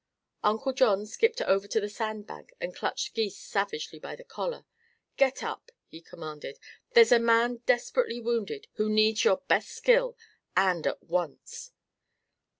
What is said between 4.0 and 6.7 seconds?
the collar. "Get up!" he commanded.